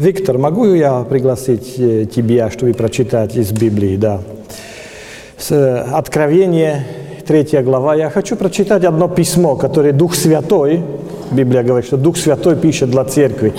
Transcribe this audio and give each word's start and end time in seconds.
Виктор, 0.00 0.38
могу 0.38 0.64
я 0.72 1.02
пригласить 1.02 1.74
э, 1.78 2.06
тебя, 2.06 2.50
чтобы 2.50 2.72
прочитать 2.72 3.36
из 3.36 3.52
Библии, 3.52 3.98
да? 3.98 4.22
Э, 5.50 5.84
Откровение, 5.92 6.86
третья 7.26 7.60
глава. 7.60 7.94
Я 7.94 8.08
хочу 8.08 8.36
прочитать 8.36 8.82
одно 8.84 9.08
письмо, 9.08 9.56
которое 9.56 9.92
Дух 9.92 10.14
Святой, 10.14 10.82
Библия 11.30 11.62
говорит, 11.62 11.84
что 11.84 11.98
Дух 11.98 12.16
Святой 12.16 12.56
пишет 12.56 12.90
для 12.90 13.04
церкви. 13.04 13.52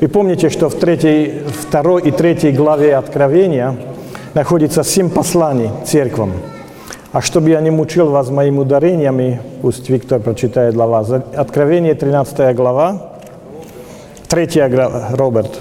Вы 0.00 0.06
помните, 0.06 0.50
что 0.50 0.68
в 0.68 0.76
третьей, 0.76 1.42
второй 1.62 2.02
и 2.02 2.12
третьей 2.12 2.52
главе 2.52 2.94
Откровения 2.94 3.74
находится 4.34 4.84
семь 4.84 5.10
посланий 5.10 5.70
церквам. 5.84 6.30
А 7.10 7.20
чтобы 7.20 7.50
я 7.50 7.60
не 7.60 7.72
мучил 7.72 8.10
вас 8.10 8.30
моими 8.30 8.58
ударениями, 8.58 9.40
пусть 9.62 9.90
Виктор 9.90 10.20
прочитает 10.20 10.74
для 10.74 10.86
вас. 10.86 11.10
Откровение, 11.34 11.94
13 11.94 12.54
глава, 12.54 13.14
3 14.28 14.46
глава, 14.68 15.08
Роберт. 15.10 15.58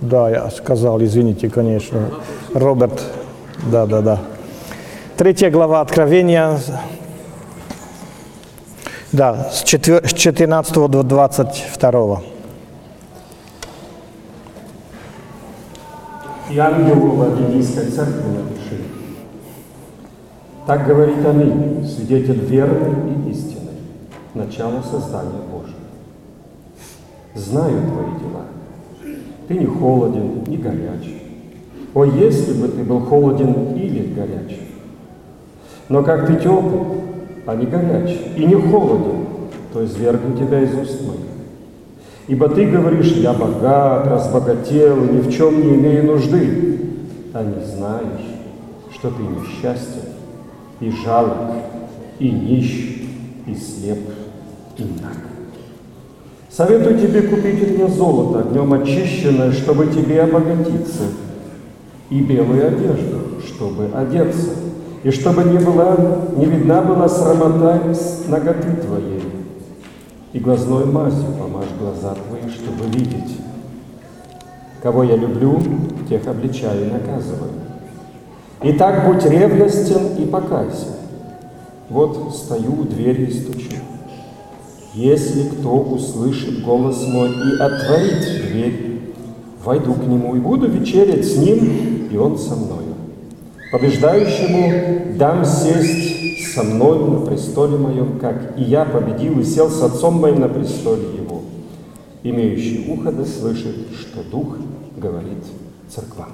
Да, 0.00 0.28
я 0.28 0.50
сказал, 0.50 1.02
извините, 1.02 1.48
конечно. 1.48 2.10
Роберт, 2.54 3.02
да, 3.70 3.86
да, 3.86 4.02
да. 4.02 4.18
Третья 5.16 5.50
глава 5.50 5.80
Откровения, 5.80 6.58
да, 9.12 9.50
с 9.50 9.62
14 9.62 10.74
до 10.90 11.02
22. 11.02 12.22
И 16.50 16.58
ангелу 16.58 17.10
Владимирской 17.12 17.86
церкви 17.86 18.28
напиши. 18.28 18.84
Так 20.66 20.86
говорит 20.86 21.24
Аминь, 21.24 21.86
свидетель 21.86 22.44
веры 22.44 22.94
и 23.08 23.30
истины, 23.30 23.70
начало 24.34 24.82
создания 24.82 25.40
Божьего. 25.50 25.76
Знаю 27.34 27.90
твои 27.90 28.18
дела. 28.20 28.42
Ты 29.48 29.54
не 29.54 29.66
холоден, 29.66 30.44
не 30.46 30.56
горяч. 30.56 31.08
О, 31.94 32.04
если 32.04 32.52
бы 32.54 32.68
ты 32.68 32.82
был 32.82 33.00
холоден 33.00 33.74
или 33.76 34.12
горяч. 34.12 34.58
Но 35.88 36.02
как 36.02 36.26
ты 36.26 36.36
теплый, 36.36 36.80
а 37.46 37.54
не 37.54 37.66
горяч, 37.66 38.16
и 38.36 38.44
не 38.44 38.54
холоден, 38.54 39.26
то 39.72 39.84
извергну 39.84 40.36
тебя 40.36 40.62
из 40.62 40.74
уст 40.74 41.00
моих. 41.06 41.20
Ибо 42.28 42.48
ты 42.48 42.66
говоришь, 42.66 43.12
я 43.12 43.32
богат, 43.32 44.06
разбогател, 44.08 44.96
ни 44.96 45.20
в 45.20 45.32
чем 45.32 45.60
не 45.60 45.74
имею 45.76 46.06
нужды, 46.06 46.80
а 47.32 47.44
не 47.44 47.64
знаешь, 47.64 48.26
что 48.92 49.10
ты 49.10 49.22
несчастен, 49.22 50.08
и 50.80 50.90
жалок, 50.90 51.52
и 52.18 52.30
нищ, 52.30 53.02
и 53.46 53.54
слеп, 53.54 54.00
и 54.76 54.82
наг. 54.82 55.35
Советую 56.56 56.98
тебе 56.98 57.20
купить 57.20 57.62
у 57.62 57.72
меня 57.74 57.86
золото, 57.88 58.40
огнем 58.40 58.72
очищенное, 58.72 59.52
чтобы 59.52 59.88
тебе 59.88 60.22
обогатиться, 60.22 61.02
и 62.08 62.22
белую 62.22 62.66
одежду, 62.66 63.42
чтобы 63.46 63.90
одеться, 63.94 64.52
и 65.02 65.10
чтобы 65.10 65.44
не, 65.44 65.58
была, 65.58 65.94
не 66.34 66.46
видна 66.46 66.80
была 66.80 67.10
срамота 67.10 67.82
ноготы 68.28 68.74
твоей, 68.74 69.22
и 70.32 70.38
глазной 70.38 70.86
мазью 70.86 71.26
помажь 71.38 71.66
глаза 71.78 72.14
твои, 72.14 72.50
чтобы 72.50 72.86
видеть. 72.90 73.36
Кого 74.82 75.04
я 75.04 75.16
люблю, 75.16 75.60
тех 76.08 76.26
обличаю 76.26 76.86
и 76.86 76.90
наказываю. 76.90 77.50
Итак, 78.62 79.06
будь 79.06 79.26
ревностен 79.26 80.16
и 80.16 80.24
покайся. 80.24 80.86
Вот 81.90 82.34
стою 82.34 82.80
у 82.80 82.84
двери 82.84 83.26
и 83.26 83.32
стучу. 83.32 83.76
Если 84.96 85.50
кто 85.50 85.78
услышит 85.78 86.64
голос 86.64 87.06
мой 87.06 87.28
и 87.28 87.60
отворит 87.60 88.48
дверь, 88.48 89.00
войду 89.62 89.92
к 89.92 89.98
нему 89.98 90.36
и 90.36 90.38
буду 90.38 90.68
вечерять 90.68 91.26
с 91.26 91.36
ним, 91.36 92.08
и 92.10 92.16
он 92.16 92.38
со 92.38 92.56
мною. 92.56 92.94
Побеждающему 93.70 95.18
дам 95.18 95.44
сесть 95.44 96.54
со 96.54 96.62
мною 96.62 97.10
на 97.10 97.26
престоле 97.26 97.76
моем, 97.76 98.18
как 98.18 98.58
и 98.58 98.62
я 98.62 98.86
победил 98.86 99.38
и 99.38 99.44
сел 99.44 99.68
с 99.68 99.82
отцом 99.82 100.18
моим 100.18 100.40
на 100.40 100.48
престоле 100.48 101.02
его. 101.14 101.42
Имеющий 102.22 102.90
ухо 102.90 103.12
да 103.12 103.26
слышит, 103.26 103.76
что 104.00 104.22
Дух 104.22 104.56
говорит 104.96 105.44
церквам. 105.94 106.30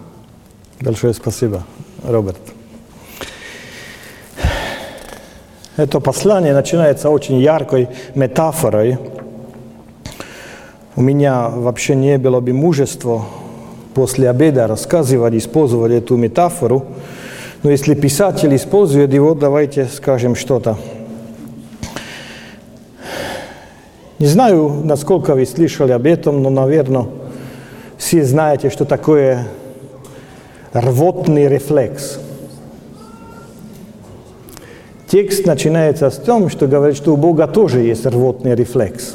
Большое 0.81 1.15
спасибо, 1.15 1.65
Роберт. 2.05 2.62
Это 5.77 6.01
послание 6.01 6.53
начинается 6.53 7.09
очень 7.09 7.39
яркой 7.39 7.89
метафорой. 8.15 8.99
У 10.97 11.01
меня 11.01 11.49
вообще 11.49 11.95
не 11.95 12.19
было 12.19 12.41
бы 12.41 12.53
мужества 12.53 13.25
после 13.95 14.29
обеда 14.29 14.67
рассказывать, 14.67 15.35
использовать 15.35 15.93
эту 15.93 16.17
метафору. 16.17 16.85
Но 17.63 17.71
если 17.71 17.95
писатель 17.95 18.55
использует 18.55 19.15
его, 19.15 19.35
давайте 19.35 19.87
скажем 19.87 20.35
что-то. 20.35 20.77
Не 24.19 24.27
знаю, 24.27 24.83
насколько 24.85 25.35
вы 25.35 25.47
слышали 25.47 25.93
об 25.93 26.05
этом, 26.05 26.43
но, 26.43 26.51
наверное, 26.51 27.07
все 27.97 28.23
знаете, 28.25 28.69
что 28.69 28.85
такое 28.85 29.47
рвотный 30.75 31.49
рефлекс. 31.49 32.19
Текст 35.13 35.45
начинается 35.45 36.09
с 36.09 36.17
том, 36.17 36.49
что 36.49 36.67
говорит, 36.67 36.97
что 36.97 37.13
у 37.13 37.19
Бога 37.19 37.47
тоже 37.47 37.81
есть 37.81 38.07
рвотный 38.07 38.55
рефлекс. 38.55 39.15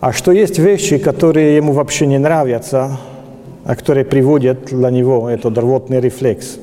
А 0.00 0.14
что 0.14 0.32
есть 0.32 0.58
вещи, 0.58 0.96
которые 0.96 1.56
ему 1.56 1.74
вообще 1.74 2.06
не 2.06 2.16
нравятся, 2.16 2.96
а 3.66 3.76
которые 3.76 4.06
приводят 4.06 4.64
для 4.64 4.88
него 4.88 5.28
этот 5.28 5.58
рвотный 5.58 6.00
рефлекс. 6.00 6.56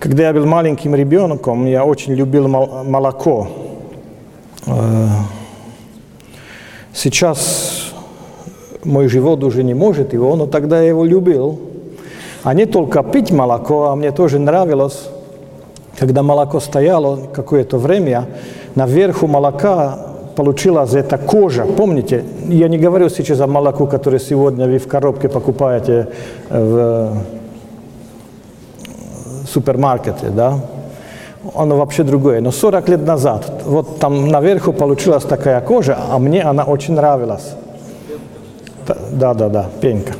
Когда 0.00 0.24
я 0.24 0.32
был 0.32 0.46
маленьким 0.46 0.96
ребенком, 0.96 1.64
я 1.66 1.84
очень 1.84 2.14
любил 2.14 2.48
молоко. 2.48 3.46
Э, 4.66 5.06
сейчас 6.92 7.92
мой 8.82 9.06
живот 9.06 9.44
уже 9.44 9.62
не 9.62 9.74
может 9.74 10.12
его, 10.12 10.34
но 10.34 10.48
тогда 10.48 10.80
я 10.80 10.88
его 10.88 11.04
любил. 11.04 11.60
А 12.42 12.52
не 12.52 12.66
только 12.66 13.04
пить 13.04 13.30
молоко, 13.30 13.90
а 13.90 13.94
мне 13.94 14.10
тоже 14.10 14.40
нравилось, 14.40 15.08
когда 15.98 16.22
молоко 16.22 16.60
стояло 16.60 17.18
какое-то 17.32 17.78
время, 17.78 18.26
наверху 18.74 19.26
молока 19.26 19.98
получилась 20.34 20.94
эта 20.94 21.18
кожа. 21.18 21.64
Помните, 21.64 22.24
я 22.48 22.68
не 22.68 22.78
говорю 22.78 23.08
сейчас 23.08 23.40
о 23.40 23.46
молоку, 23.46 23.86
которое 23.86 24.18
сегодня 24.18 24.66
вы 24.66 24.78
в 24.78 24.88
коробке 24.88 25.28
покупаете 25.28 26.08
в 26.48 27.16
супермаркете, 29.46 30.30
да? 30.30 30.60
Оно 31.54 31.76
вообще 31.76 32.04
другое. 32.04 32.40
Но 32.40 32.52
40 32.52 32.88
лет 32.88 33.06
назад, 33.06 33.62
вот 33.64 33.98
там 33.98 34.28
наверху 34.28 34.72
получилась 34.72 35.24
такая 35.24 35.60
кожа, 35.60 35.98
а 36.10 36.18
мне 36.18 36.42
она 36.42 36.64
очень 36.64 36.94
нравилась. 36.94 37.54
Да, 39.12 39.34
да, 39.34 39.48
да, 39.48 39.66
пенька. 39.80 40.14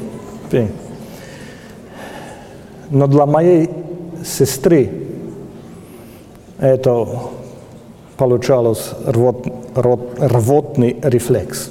пенька. 0.51 0.73
Но 2.91 3.07
для 3.07 3.25
моей 3.27 3.71
сестры 4.25 5.02
это 6.63 7.09
получалось 8.17 8.93
рвот, 9.05 9.47
рвот, 9.75 10.15
рвотный 10.19 10.97
рефлекс. 11.03 11.71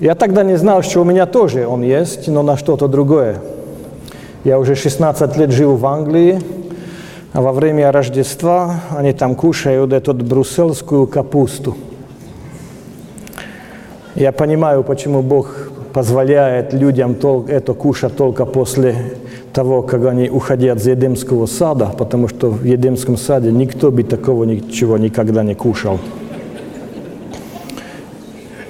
Я 0.00 0.14
тогда 0.14 0.42
не 0.42 0.56
знал, 0.56 0.82
что 0.82 1.02
у 1.02 1.04
меня 1.04 1.26
тоже 1.26 1.66
он 1.66 1.82
есть, 1.82 2.28
но 2.28 2.42
на 2.42 2.56
что-то 2.56 2.88
другое. 2.88 3.40
Я 4.42 4.58
уже 4.58 4.74
16 4.74 5.36
лет 5.36 5.50
живу 5.50 5.76
в 5.76 5.84
Англии, 5.84 6.40
а 7.34 7.42
во 7.42 7.52
время 7.52 7.92
Рождества 7.92 8.80
они 8.96 9.12
там 9.12 9.34
кушают 9.34 9.92
эту 9.92 10.14
брюссельскую 10.14 11.06
капусту. 11.06 11.76
Я 14.14 14.32
понимаю, 14.32 14.82
почему 14.82 15.20
Бог 15.20 15.67
позволяет 15.98 16.72
людям 16.74 17.16
это 17.48 17.74
кушать 17.74 18.14
только 18.16 18.46
после 18.46 18.94
того, 19.52 19.82
как 19.82 20.06
они 20.06 20.30
уходят 20.30 20.78
из 20.78 20.86
Едемского 20.86 21.46
сада, 21.46 21.86
потому 21.86 22.28
что 22.28 22.50
в 22.50 22.62
Едемском 22.62 23.16
саде 23.16 23.50
никто 23.50 23.90
бы 23.90 24.04
такого 24.04 24.44
ничего 24.44 24.96
никогда 24.96 25.42
не 25.42 25.56
кушал. 25.56 25.98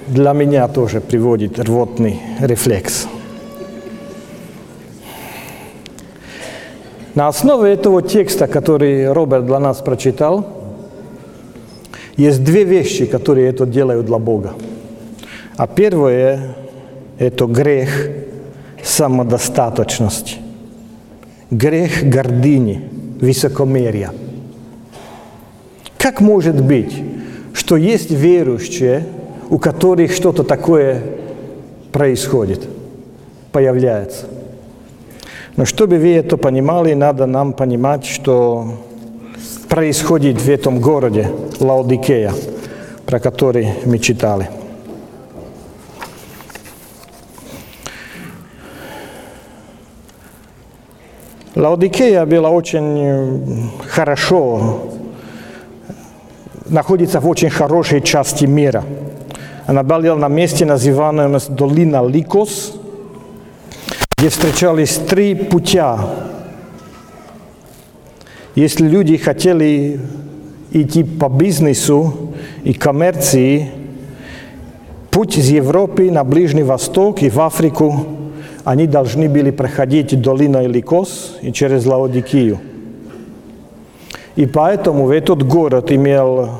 Для 0.07 0.33
меня 0.33 0.67
тоже 0.69 1.03
приводит 1.03 1.59
рвотный 1.59 2.19
рефлекс. 2.41 3.07
На 7.15 7.29
основе 7.29 7.75
этого 7.75 8.01
текста, 8.01 8.47
который 8.47 9.13
Роберт 9.13 9.45
для 9.45 9.59
нас 9.59 9.77
прочитал, 9.83 10.47
есть 12.17 12.43
две 12.43 12.65
вещи, 12.65 13.05
которые 13.05 13.51
это 13.51 13.67
делают 13.67 14.07
для 14.07 14.19
Бога. 14.19 14.55
А 15.59 15.67
первое– 15.67 16.55
это 17.19 17.47
грех 17.47 18.11
самодостаточности 18.83 20.39
грех 21.51 22.05
гордыни, 22.05 22.89
высокомерия. 23.21 24.13
Как 25.97 26.21
может 26.21 26.63
быть, 26.63 26.95
что 27.55 27.77
есть 27.77 28.11
верующие, 28.11 29.07
у 29.51 29.59
которых 29.59 30.13
что-то 30.13 30.45
такое 30.45 31.03
происходит, 31.93 32.69
появляется. 33.51 34.27
Но 35.57 35.65
чтобы 35.65 35.99
вы 35.99 36.15
это 36.15 36.37
понимали, 36.37 36.93
надо 36.95 37.27
нам 37.27 37.53
понимать, 37.53 38.05
что 38.05 38.75
происходит 39.69 40.41
в 40.41 40.49
этом 40.49 40.81
городе 40.81 41.29
Лаодикея, 41.59 42.33
про 43.07 43.19
который 43.19 43.71
мы 43.85 43.99
читали. 43.99 44.51
Лаодикея 51.59 52.25
была 52.25 52.51
очень 52.51 53.69
хорошо, 53.89 54.93
находится 56.69 57.19
в 57.19 57.27
очень 57.27 57.51
хорошей 57.51 58.01
части 58.01 58.45
мира. 58.45 58.85
Она 59.67 59.83
была 59.83 60.15
на 60.15 60.29
месте, 60.29 60.65
называемом 60.65 61.41
долина 61.49 62.07
Ликос, 62.07 62.75
где 64.17 64.29
встречались 64.29 65.01
три 65.09 65.35
путя. 65.35 65.99
Если 68.55 68.87
люди 68.87 69.17
хотели 69.17 69.99
идти 70.71 71.03
по 71.03 71.29
бизнесу 71.29 72.35
и 72.63 72.73
коммерции, 72.73 73.69
путь 75.11 75.37
из 75.37 75.49
Европы 75.49 76.09
на 76.09 76.23
Ближний 76.23 76.63
Восток 76.63 77.21
и 77.25 77.29
в 77.29 77.41
Африку– 77.41 78.07
они 78.65 78.87
должны 78.87 79.29
были 79.29 79.51
проходить 79.51 80.21
долиной 80.21 80.67
Ликос 80.67 81.37
и 81.43 81.53
через 81.53 81.87
Лаодикию. 81.87 82.59
И 84.37 84.47
поэтому 84.47 85.11
этот 85.11 85.43
город 85.43 85.91
имел 85.91 86.51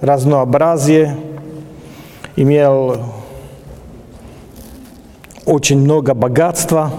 разнообразие, 0.00 1.16
имел 2.36 2.96
очень 5.44 5.80
много 5.80 6.14
богатства. 6.14 6.90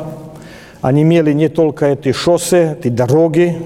Они 0.81 1.01
имели 1.01 1.33
не 1.33 1.49
только 1.49 1.87
эти 1.87 2.11
шоссе, 2.13 2.77
эти 2.79 2.87
дороги, 2.87 3.57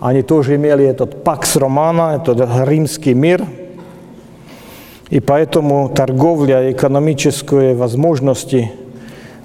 они 0.00 0.22
тоже 0.22 0.56
имели 0.56 0.84
этот 0.84 1.22
пакс 1.22 1.56
романа, 1.56 2.20
этот 2.20 2.66
римский 2.66 3.14
мир. 3.14 3.46
И 5.08 5.20
поэтому 5.20 5.88
торговля, 5.88 6.72
экономические 6.72 7.74
возможности– 7.74 8.72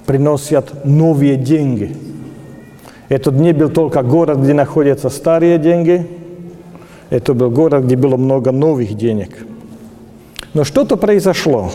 приносят 0.07 0.85
новые 0.85 1.35
деньги. 1.35 1.95
Это 3.09 3.29
не 3.29 3.51
был 3.51 3.69
только 3.69 4.01
город, 4.01 4.39
где 4.39 4.53
находятся 4.53 5.09
старые 5.09 5.59
деньги, 5.59 6.07
это 7.09 7.33
был 7.33 7.51
город, 7.51 7.83
где 7.83 7.95
было 7.95 8.17
много 8.17 8.51
новых 8.51 8.95
денег. 8.95 9.45
Но 10.53 10.63
что-то 10.63 10.95
произошло. 10.95 11.71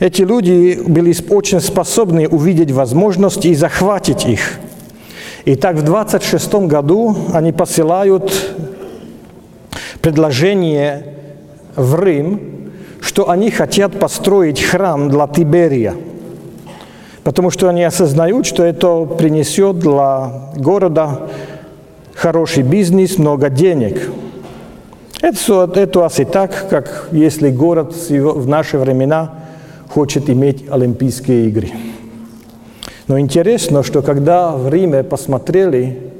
Эти 0.00 0.22
люди 0.22 0.80
были 0.86 1.14
очень 1.30 1.60
способны 1.60 2.28
увидеть 2.28 2.72
возможности 2.72 3.48
и 3.48 3.54
захватить 3.54 4.26
их. 4.26 4.58
И 5.44 5.54
так 5.54 5.76
в 5.76 5.82
26 5.82 6.54
году 6.66 7.16
они 7.32 7.52
посылают 7.52 8.32
предложение 10.00 11.14
в 11.76 12.00
Рим, 12.02 12.72
что 13.00 13.30
они 13.30 13.50
хотят 13.50 13.98
построить 14.00 14.60
храм 14.60 15.08
для 15.08 15.28
Тиберия– 15.28 15.94
потому 17.24 17.50
что 17.50 17.68
они 17.68 17.82
осознают, 17.82 18.46
что 18.46 18.62
это 18.62 19.06
принесет 19.06 19.78
для 19.78 20.30
города 20.56 21.22
хороший 22.14 22.62
бизнес, 22.62 23.18
много 23.18 23.48
денег. 23.48 24.10
Это, 25.20 25.70
это 25.74 25.98
у 25.98 26.02
вас 26.02 26.20
и 26.20 26.24
так, 26.24 26.68
как 26.68 27.08
если 27.10 27.50
город 27.50 27.94
в 28.10 28.46
наши 28.46 28.78
времена 28.78 29.32
хочет 29.88 30.28
иметь 30.28 30.66
Олимпийские 30.70 31.48
игры. 31.48 31.70
Но 33.08 33.18
интересно, 33.18 33.82
что 33.82 34.02
когда 34.02 34.52
в 34.52 34.68
Риме 34.68 35.02
посмотрели 35.02 36.12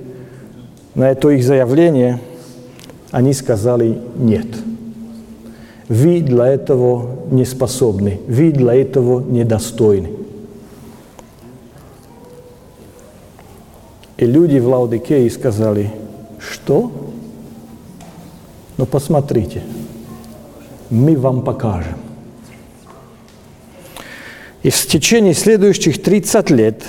на 0.95 1.11
это 1.11 1.29
их 1.31 1.45
заявление, 1.45 2.21
они 3.11 3.33
сказали 3.35 3.99
«нет». 4.17 4.47
Вы 5.89 6.21
для 6.21 6.47
этого 6.47 7.11
не 7.31 7.45
способны, 7.45 8.21
вы 8.27 8.53
для 8.53 8.75
этого 8.75 9.21
недостойны. 9.21 10.24
И 14.17 14.27
люди 14.27 14.59
в 14.59 14.69
Лаудикее 14.69 15.29
сказали, 15.31 15.91
что? 16.39 16.93
Ну 18.77 18.87
посмотрите, 18.87 19.63
мы 20.91 21.17
вам 21.17 21.43
покажем. 21.43 21.99
И 24.63 24.71
в 24.71 24.87
течение 24.87 25.35
следующих 25.35 26.03
30 26.03 26.51
лет 26.51 26.83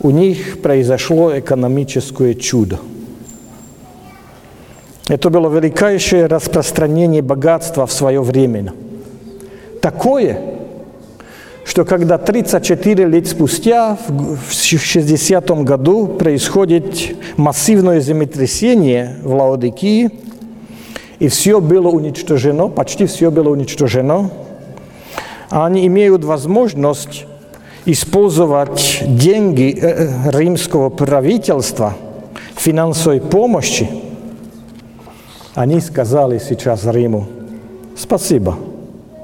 у 0.00 0.10
них 0.10 0.60
произошло 0.60 1.38
экономическое 1.38 2.34
чудо. 2.34 2.80
Это 5.08 5.30
было 5.30 5.48
величайшее 5.48 6.26
распространение 6.26 7.22
богатства 7.22 7.86
в 7.86 7.92
свое 7.92 8.20
время. 8.20 8.74
Такое, 9.80 10.51
что 11.64 11.84
когда 11.84 12.18
34 12.18 13.06
лет 13.06 13.28
спустя, 13.28 13.96
в 14.08 14.52
60 14.52 15.50
году, 15.62 16.06
происходит 16.06 17.16
массивное 17.36 18.00
землетрясение 18.00 19.16
в 19.22 19.34
Лаодикии, 19.34 20.10
и 21.18 21.28
все 21.28 21.60
было 21.60 21.88
уничтожено, 21.88 22.68
почти 22.68 23.06
все 23.06 23.30
было 23.30 23.50
уничтожено, 23.50 24.30
они 25.50 25.86
имеют 25.86 26.24
возможность 26.24 27.26
использовать 27.84 29.02
деньги 29.06 29.76
э, 29.80 30.08
э, 30.08 30.30
римского 30.30 30.88
правительства, 30.88 31.94
финансовой 32.56 33.20
помощи, 33.20 33.88
они 35.54 35.80
сказали 35.80 36.38
сейчас 36.38 36.84
Риму, 36.86 37.26
спасибо, 37.96 38.56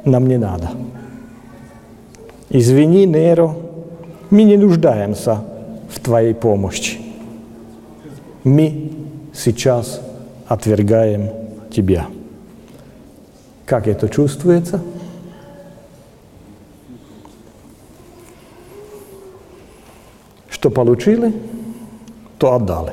нам 0.05 0.26
не 0.26 0.38
надо. 0.38 0.70
Извини, 2.50 3.05
Неро, 3.05 3.56
мы 4.31 4.45
не 4.45 4.56
нуждаемся 4.56 5.45
в 5.91 6.00
Твоей 6.00 6.35
помощи. 6.35 6.99
Мы 8.43 8.91
сейчас 9.35 10.00
отвергаем 10.47 11.31
Тебя. 11.71 12.06
Как 13.67 13.87
это 13.87 14.09
чувствуется? 14.09 14.81
Что 20.49 20.71
получили, 20.71 21.35
то 22.38 22.55
отдали. 22.55 22.93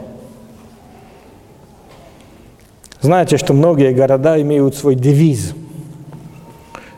Знаете, 2.99 3.37
что 3.37 3.53
многие 3.53 3.93
города 3.93 4.39
имеют 4.41 4.75
свой 4.75 4.95
девиз– 4.95 5.53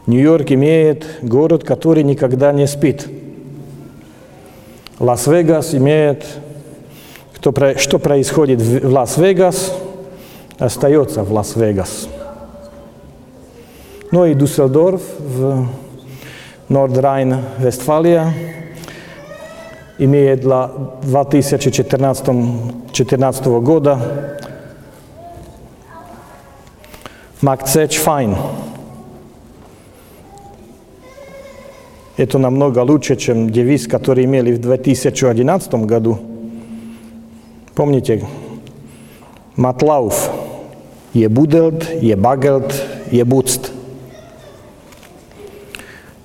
Нью-Йорк 0.07 0.51
имеет 0.51 1.05
город, 1.21 1.63
который 1.65 2.03
никогда 2.03 2.53
не 2.53 2.65
спит. 2.65 3.05
Лас-Вегас 4.99 5.75
имеет, 5.75 6.25
кто, 7.35 7.53
что 7.77 7.99
происходит 7.99 8.61
в 8.61 8.89
Лас-Вегас, 8.89 9.73
остается 10.57 11.23
в 11.23 11.33
Лас-Вегас. 11.33 12.07
Ну 14.11 14.25
и 14.25 14.33
Дюссельдорф 14.33 15.01
в 15.19 15.67
Нордрайн-Вестфалия 16.69 18.33
имеет 19.97 20.39
для 20.39 20.71
2014 21.03 23.47
года 23.47 23.99
mäkt 27.41 27.69
sech 27.69 27.97
fein. 27.97 28.37
Это 32.17 32.39
намного 32.39 32.79
лучше, 32.79 33.15
чем 33.15 33.51
девиз, 33.51 33.87
который 33.87 34.25
имели 34.25 34.51
в 34.51 34.59
2011 34.59 35.73
году. 35.85 36.19
Помните, 37.75 38.25
Матлауф. 39.55 40.31
Je 41.13 41.29
budelt, 41.29 41.87
je 42.01 42.15
bagelt, 42.15 42.73
je 43.11 43.23
bucт. 43.23 43.71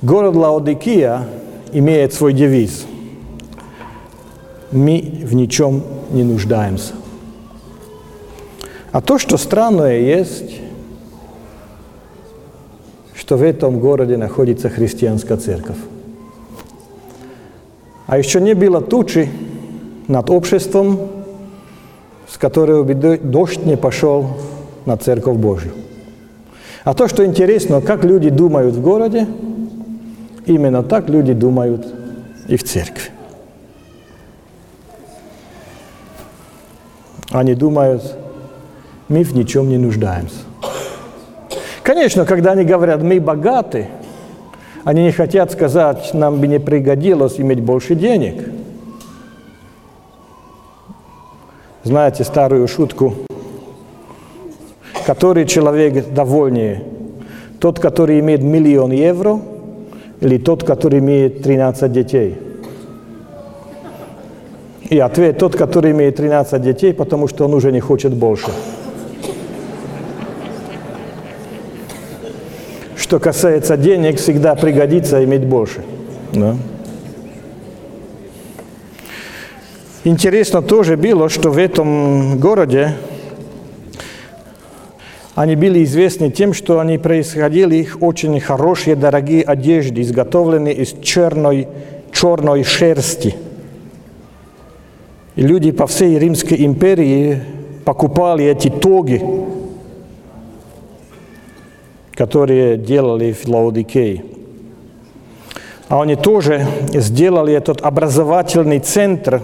Город 0.02 0.34
Лаодикия 0.34 1.28
имеет 1.72 2.12
свой 2.14 2.32
девиз. 2.32 2.86
Мы 4.70 5.22
в 5.24 5.34
ничем 5.34 5.82
не 6.10 6.24
нуждаемся. 6.24 6.94
А 8.90 9.00
то, 9.00 9.18
что 9.18 9.36
странное 9.36 9.98
есть, 9.98 10.61
что 13.22 13.36
в 13.36 13.42
этом 13.44 13.78
городе 13.78 14.16
находится 14.16 14.68
христианская 14.68 15.36
церковь. 15.36 15.76
А 18.08 18.18
еще 18.18 18.40
не 18.40 18.54
было 18.54 18.80
тучи 18.80 19.30
над 20.08 20.28
обществом, 20.28 20.98
с 22.28 22.36
которого 22.36 22.82
бы 22.82 23.20
дождь 23.22 23.64
не 23.64 23.76
пошел 23.76 24.26
на 24.86 24.96
Церковь 24.96 25.36
Божью. 25.36 25.70
А 26.82 26.94
то, 26.94 27.06
что 27.06 27.24
интересно, 27.24 27.80
как 27.80 28.04
люди 28.04 28.28
думают 28.28 28.74
в 28.74 28.82
городе, 28.82 29.28
именно 30.46 30.82
так 30.82 31.08
люди 31.08 31.32
думают 31.32 31.86
и 32.48 32.56
в 32.56 32.64
церкви. 32.64 33.12
Они 37.30 37.54
думают, 37.54 38.02
мы 39.06 39.22
в 39.22 39.32
ничем 39.32 39.68
не 39.68 39.78
нуждаемся. 39.78 40.51
Конечно, 41.82 42.24
когда 42.24 42.52
они 42.52 42.64
говорят, 42.64 43.02
мы 43.02 43.18
богаты, 43.20 43.88
они 44.84 45.02
не 45.04 45.12
хотят 45.12 45.50
сказать, 45.50 46.10
нам 46.14 46.40
бы 46.40 46.46
не 46.46 46.60
пригодилось 46.60 47.40
иметь 47.40 47.60
больше 47.60 47.94
денег. 47.94 48.48
Знаете 51.82 52.22
старую 52.22 52.68
шутку, 52.68 53.14
который 55.04 55.46
человек 55.46 56.12
довольнее, 56.12 56.84
тот, 57.58 57.80
который 57.80 58.20
имеет 58.20 58.42
миллион 58.42 58.92
евро, 58.92 59.40
или 60.20 60.38
тот, 60.38 60.62
который 60.62 61.00
имеет 61.00 61.42
13 61.42 61.92
детей? 61.92 62.38
И 64.88 64.98
ответ 65.00 65.38
тот, 65.38 65.56
который 65.56 65.90
имеет 65.90 66.16
13 66.16 66.62
детей, 66.62 66.92
потому 66.92 67.26
что 67.26 67.44
он 67.44 67.54
уже 67.54 67.72
не 67.72 67.80
хочет 67.80 68.14
больше. 68.14 68.50
Что 73.12 73.20
касается 73.20 73.76
денег, 73.76 74.16
всегда 74.16 74.54
пригодится 74.54 75.22
иметь 75.22 75.44
больше. 75.44 75.82
Да? 76.32 76.56
Интересно 80.02 80.62
тоже 80.62 80.96
было, 80.96 81.28
что 81.28 81.50
в 81.50 81.58
этом 81.58 82.38
городе 82.38 82.94
они 85.34 85.56
были 85.56 85.84
известны 85.84 86.30
тем, 86.30 86.54
что 86.54 86.80
они 86.80 86.96
происходили 86.96 87.76
их 87.76 87.98
очень 88.00 88.40
хорошие, 88.40 88.96
дорогие 88.96 89.42
одежды, 89.42 90.00
изготовленные 90.00 90.72
из 90.72 90.94
черной, 91.02 91.68
черной 92.12 92.64
шерсти. 92.64 93.36
И 95.36 95.42
люди 95.42 95.70
по 95.70 95.86
всей 95.86 96.18
Римской 96.18 96.64
империи 96.64 97.42
покупали 97.84 98.46
эти 98.46 98.70
тоги, 98.70 99.20
которые 102.14 102.76
делали 102.76 103.32
в 103.32 103.48
Лаудикее. 103.48 104.24
А 105.88 106.02
они 106.02 106.16
тоже 106.16 106.66
сделали 106.94 107.52
этот 107.52 107.82
образовательный 107.82 108.78
центр, 108.78 109.42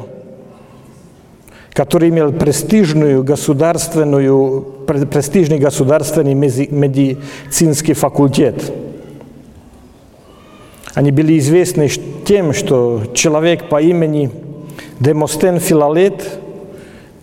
который 1.72 2.08
имел 2.08 2.32
престижную 2.32 3.22
государственную, 3.22 4.62
престижный 4.86 5.58
государственный 5.58 6.34
медицинский 6.34 7.92
факультет. 7.92 8.72
Они 10.94 11.12
были 11.12 11.38
известны 11.38 11.88
тем, 12.24 12.52
что 12.52 13.02
человек 13.14 13.68
по 13.68 13.80
имени 13.80 14.30
Демостен 14.98 15.60
Филалет 15.60 16.40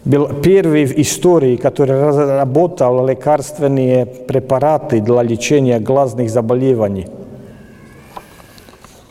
был 0.05 0.27
первый 0.27 0.85
в 0.85 0.97
истории, 0.99 1.55
который 1.55 1.99
разработал 1.99 3.05
лекарственные 3.07 4.05
препараты 4.05 5.01
для 5.01 5.23
лечения 5.23 5.79
глазных 5.79 6.29
заболеваний. 6.29 7.07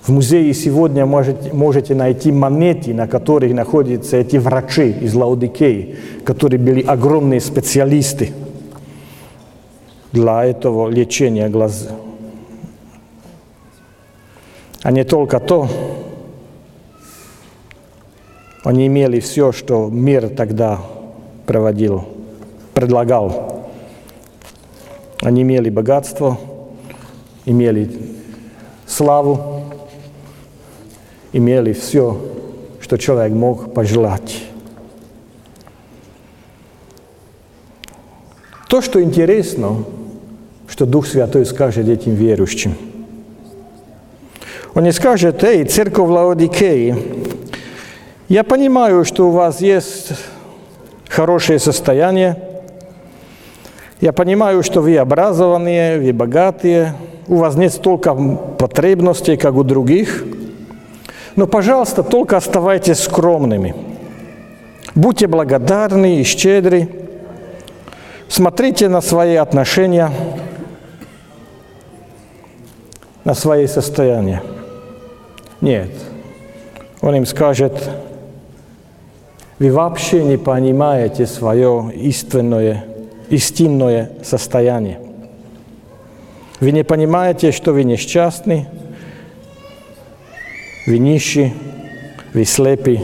В 0.03 0.11
музее 0.11 0.53
сегодня 0.55 1.07
можете, 1.07 1.53
можете 1.53 1.95
найти 1.95 2.31
монеты, 2.31 2.95
на 2.95 3.09
которых 3.09 3.53
находятся 3.53 4.19
эти 4.19 4.37
врачи 4.37 4.91
из 4.91 5.15
Лаудикеи, 5.15 5.97
которые 6.25 6.61
были 6.61 6.83
огромные 6.83 7.41
специалисты 7.41 8.33
для 10.13 10.45
этого 10.45 10.89
лечения 10.91 11.49
глаз. 11.49 11.89
А 14.83 14.93
не 14.93 15.05
только 15.05 15.41
то, 15.41 15.69
они 18.65 18.87
имели 18.87 19.21
все, 19.21 19.53
что 19.53 19.91
мир 19.91 20.31
тогда 20.31 20.81
проводил, 21.47 22.09
предлагал. 22.73 23.69
Они 25.21 25.43
имели 25.43 25.69
богатство, 25.69 26.39
имели 27.45 27.91
славу, 28.87 29.65
имели 31.33 31.75
все, 31.75 32.19
что 32.81 32.97
человек 32.97 33.35
мог 33.35 33.75
пожелать. 33.75 34.43
То, 38.69 38.81
что 38.81 39.03
интересно, 39.03 39.85
что 40.69 40.87
Дух 40.87 41.07
Святой 41.07 41.45
скажет 41.45 41.87
этим 41.87 42.15
верующим. 42.15 42.75
Он 44.75 44.85
не 44.85 44.93
скажет, 44.93 45.45
эй, 45.45 45.65
церковь 45.65 46.09
Лаодикеи, 46.09 47.44
я 48.29 48.45
понимаю, 48.45 49.05
что 49.05 49.29
у 49.29 49.31
вас 49.31 49.61
есть 49.61 50.13
хорошее 51.09 51.59
состояние. 51.59 52.37
Я 54.01 54.13
понимаю, 54.13 54.63
что 54.63 54.81
вы 54.81 54.97
образованные, 54.97 55.99
вы 55.99 56.13
богатые, 56.13 56.95
у 57.29 57.37
вас 57.37 57.55
нет 57.55 57.73
столько 57.73 58.15
потребностей, 58.15 59.37
как 59.37 59.55
у 59.55 59.63
других. 59.63 60.25
Но, 61.37 61.47
пожалуйста, 61.47 62.03
только 62.03 62.37
оставайтесь 62.37 63.01
скромными. 63.01 63.75
Будьте 64.95 65.27
благодарны 65.27 66.21
и 66.21 66.25
щедры. 66.25 66.89
Смотрите 68.29 68.89
на 68.89 69.01
свои 69.01 69.35
отношения, 69.37 70.11
на 73.25 73.35
свои 73.35 73.67
состояния. 73.67 74.43
Нет. 75.61 75.91
Он 77.01 77.15
им 77.17 77.27
скажет, 77.27 77.91
вы 79.59 79.71
вообще 79.73 80.25
не 80.25 80.37
понимаете 80.37 81.27
свое 81.27 81.93
истинное, 81.95 82.85
истинное 83.31 84.11
состояние. 84.23 85.01
Вы 86.61 86.73
не 86.73 86.85
понимаете, 86.85 87.53
что 87.53 87.73
вы 87.73 87.85
несчастны, 87.85 88.67
вы 90.87 90.99
нищи, 90.99 91.53
вы 92.33 92.45
слепы, 92.45 93.01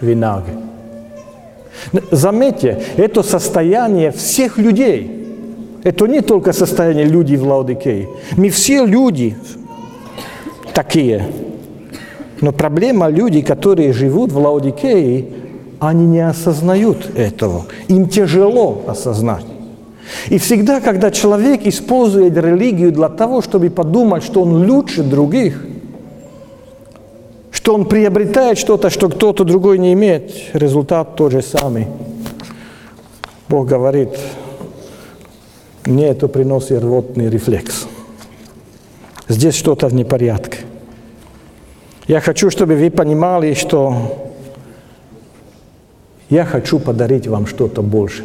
вы 0.00 0.14
наги. 0.14 0.50
Заметьте, 2.10 2.82
это 2.96 3.22
состояние 3.22 4.10
всех 4.12 4.58
людей. 4.58 5.20
Это 5.82 6.06
не 6.06 6.22
только 6.22 6.52
состояние 6.52 7.04
людей 7.04 7.36
в 7.36 7.46
Лаудикее. 7.46 8.08
Мы 8.36 8.48
все 8.48 8.86
люди 8.86 9.36
такие. 10.72 11.26
Но 12.44 12.52
проблема 12.52 13.08
людей, 13.08 13.42
которые 13.42 13.94
живут 13.94 14.30
в 14.30 14.38
Лаудикее, 14.38 15.24
они 15.80 16.04
не 16.04 16.20
осознают 16.20 17.08
этого. 17.16 17.64
Им 17.88 18.06
тяжело 18.06 18.82
осознать. 18.86 19.46
И 20.28 20.36
всегда, 20.36 20.82
когда 20.82 21.10
человек 21.10 21.62
использует 21.64 22.36
религию 22.36 22.92
для 22.92 23.08
того, 23.08 23.40
чтобы 23.40 23.70
подумать, 23.70 24.22
что 24.22 24.42
он 24.42 24.70
лучше 24.70 25.02
других, 25.02 25.64
что 27.50 27.74
он 27.74 27.86
приобретает 27.86 28.58
что-то, 28.58 28.90
что 28.90 29.08
кто-то 29.08 29.44
другой 29.44 29.78
не 29.78 29.94
имеет, 29.94 30.30
результат 30.52 31.16
тот 31.16 31.32
же 31.32 31.40
самый. 31.40 31.86
Бог 33.48 33.66
говорит, 33.66 34.10
мне 35.86 36.08
это 36.08 36.28
приносит 36.28 36.82
рвотный 36.82 37.30
рефлекс. 37.30 37.86
Здесь 39.28 39.54
что-то 39.54 39.88
в 39.88 39.94
непорядке. 39.94 40.58
Я 42.06 42.20
хочу, 42.20 42.50
чтобы 42.50 42.76
вы 42.76 42.90
понимали, 42.90 43.54
что 43.54 43.94
я 46.28 46.44
хочу 46.44 46.78
подарить 46.78 47.26
вам 47.26 47.46
что-то 47.46 47.80
больше. 47.80 48.24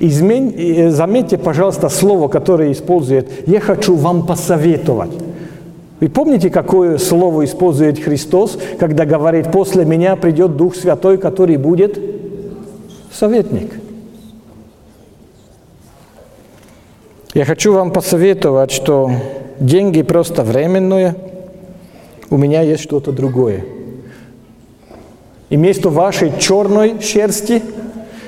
Измень, 0.00 0.90
заметьте, 0.90 1.38
пожалуйста, 1.38 1.88
слово, 1.88 2.28
которое 2.28 2.72
использует 2.72 3.48
«я 3.48 3.60
хочу 3.60 3.94
вам 3.94 4.26
посоветовать». 4.26 5.10
Вы 6.00 6.08
помните, 6.08 6.48
какое 6.48 6.98
слово 6.98 7.44
использует 7.44 8.02
Христос, 8.02 8.58
когда 8.78 9.04
говорит 9.04 9.52
«после 9.52 9.84
меня 9.84 10.16
придет 10.16 10.56
Дух 10.56 10.74
Святой, 10.74 11.18
который 11.18 11.58
будет 11.58 11.98
советник». 13.12 13.72
Я 17.34 17.44
хочу 17.44 17.72
вам 17.72 17.92
посоветовать, 17.92 18.72
что 18.72 19.10
деньги 19.60 20.02
просто 20.02 20.42
временные– 20.42 21.14
у 22.30 22.36
меня 22.36 22.62
есть 22.62 22.82
что-то 22.82 23.12
другое. 23.12 23.64
И 25.48 25.56
вместо 25.56 25.90
вашей 25.90 26.32
черной 26.38 27.00
шерсти 27.02 27.62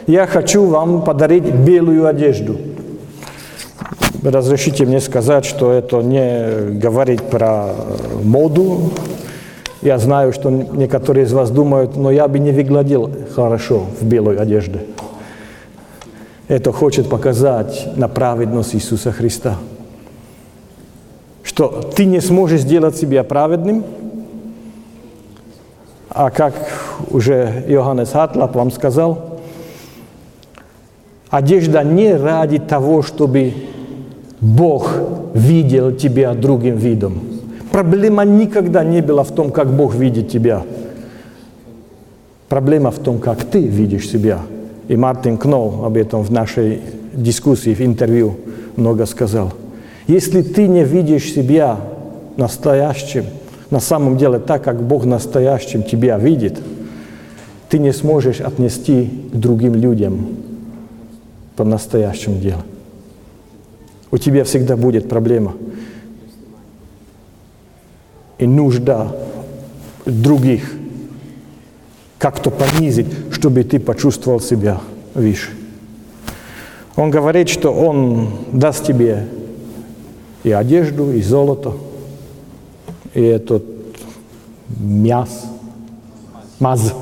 я 0.08 0.26
хочу 0.26 0.66
вам 0.66 1.02
подарить 1.02 1.44
белую 1.44 2.06
одежду. 2.06 2.56
Разрешите 4.22 4.84
мне 4.84 5.00
сказать, 5.00 5.44
что 5.44 5.72
это 5.72 6.02
не 6.02 6.78
говорит 6.78 7.22
про 7.22 7.74
моду. 8.22 8.90
Я 9.82 9.98
знаю, 9.98 10.32
что 10.32 10.50
некоторые 10.50 11.24
из 11.24 11.32
вас 11.32 11.50
думают, 11.50 11.96
но 11.96 12.10
я 12.10 12.28
бы 12.28 12.38
не 12.38 12.50
выглядел 12.52 13.10
хорошо 13.34 13.86
в 14.00 14.04
белой 14.04 14.36
одежде. 14.36 14.80
это 16.48 16.72
хочет 16.72 17.08
показать 17.08 17.96
на 17.96 18.08
праведность 18.08 18.74
Иисуса 18.74 19.10
Христа. 19.10 19.56
Что 21.62 21.80
ты 21.94 22.06
не 22.06 22.20
сможешь 22.20 22.62
сделать 22.62 22.96
себя 22.96 23.22
праведным, 23.22 23.84
а 26.10 26.28
как 26.30 26.54
уже 27.08 27.64
Иоаннес 27.68 28.10
Хатлап 28.10 28.56
вам 28.56 28.72
сказал, 28.72 29.38
одежда 31.30 31.84
не 31.84 32.16
ради 32.16 32.58
того, 32.58 33.02
чтобы 33.02 33.54
Бог 34.40 34.92
видел 35.34 35.92
тебя 35.92 36.34
другим 36.34 36.78
видом. 36.78 37.20
Проблема 37.70 38.24
никогда 38.24 38.82
не 38.82 39.00
была 39.00 39.22
в 39.22 39.30
том, 39.30 39.52
как 39.52 39.72
Бог 39.72 39.94
видит 39.94 40.30
тебя. 40.30 40.64
Проблема 42.48 42.90
в 42.90 42.98
том, 42.98 43.20
как 43.20 43.44
ты 43.44 43.60
видишь 43.60 44.10
себя. 44.10 44.40
И 44.88 44.96
Мартин 44.96 45.38
Кноу 45.38 45.84
об 45.84 45.96
этом 45.96 46.22
в 46.22 46.32
нашей 46.32 46.80
дискуссии, 47.12 47.72
в 47.72 47.80
интервью 47.82 48.34
много 48.74 49.06
сказал. 49.06 49.52
Если 50.06 50.42
ты 50.42 50.66
не 50.66 50.84
видишь 50.84 51.32
себя 51.32 51.80
настоящим, 52.36 53.24
на 53.70 53.80
самом 53.80 54.16
деле 54.16 54.38
так, 54.38 54.62
как 54.64 54.82
Бог 54.82 55.04
настоящим 55.04 55.82
тебя 55.82 56.18
видит, 56.18 56.58
ты 57.68 57.78
не 57.78 57.92
сможешь 57.92 58.40
отнести 58.40 59.10
к 59.32 59.36
другим 59.36 59.74
людям 59.74 60.36
по 61.56 61.64
настоящему 61.64 62.38
делу. 62.38 62.62
У 64.10 64.18
тебя 64.18 64.44
всегда 64.44 64.76
будет 64.76 65.08
проблема 65.08 65.54
и 68.38 68.46
нужда 68.46 69.16
других 70.04 70.74
как-то 72.18 72.50
понизить, 72.50 73.06
чтобы 73.30 73.64
ты 73.64 73.80
почувствовал 73.80 74.40
себя 74.40 74.80
выше. 75.14 75.50
Он 76.96 77.10
говорит, 77.10 77.48
что 77.48 77.72
Он 77.72 78.28
даст 78.52 78.84
тебе 78.84 79.26
одежду, 80.50 81.12
и 81.12 81.22
золото– 81.22 81.74
и 83.14 83.22
этот 83.22 83.64
мяс, 84.78 85.44
маз 86.58 86.94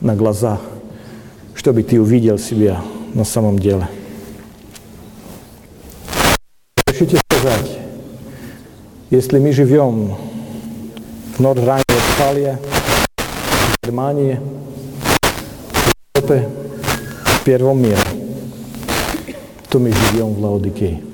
на 0.00 0.16
глаза, 0.16 0.58
чтобы 1.54 1.82
ты 1.82 2.00
увидел 2.00 2.38
себя 2.38 2.80
на 3.12 3.24
самом 3.24 3.58
деле. 3.58 3.88
Решите 6.86 7.18
сказать, 7.28 7.78
если 9.10 9.38
мы 9.38 9.52
живем 9.52 10.16
в 11.36 11.40
Норд-Райн-Вестфалии, 11.40 12.56
в 13.18 13.86
Германии, 13.86 14.40
в 15.72 16.16
Европе, 16.16 16.48
в 17.24 17.44
первом 17.44 17.82
мире, 17.82 17.98
то 19.68 19.78
мы 19.78 19.92
живем 19.92 20.32
в 20.34 20.40
Лаодикее. 20.40 21.13